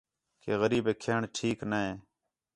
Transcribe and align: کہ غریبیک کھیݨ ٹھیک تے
کہ 0.41 0.51
غریبیک 0.61 0.97
کھیݨ 1.03 1.21
ٹھیک 1.35 1.59
تے 1.71 1.85